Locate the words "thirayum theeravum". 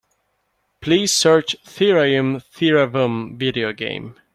1.63-3.37